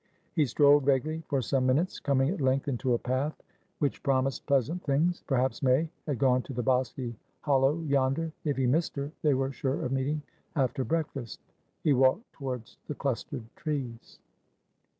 He 0.35 0.47
strolled 0.47 0.83
vaguely 0.83 1.21
for 1.27 1.43
some 1.43 1.67
minutes, 1.67 1.99
coming 1.99 2.31
at 2.31 2.41
length 2.41 2.67
into 2.67 2.95
a 2.95 2.97
path 2.97 3.39
which 3.77 4.01
promised 4.01 4.47
pleasant 4.47 4.81
things. 4.83 5.21
Perhaps 5.27 5.61
May 5.61 5.91
had 6.07 6.17
gone 6.17 6.41
to 6.41 6.53
the 6.53 6.63
bosky 6.63 7.13
hollow 7.41 7.77
yonder. 7.81 8.31
If 8.43 8.57
he 8.57 8.65
missed 8.65 8.95
her, 8.95 9.11
they 9.21 9.35
were 9.35 9.51
sure 9.51 9.85
of 9.85 9.91
meeting 9.91 10.23
after 10.55 10.83
breakfast. 10.83 11.39
He 11.83 11.93
walked 11.93 12.33
towards 12.33 12.79
the 12.87 12.95
clustered 12.95 13.45
trees. 13.55 14.17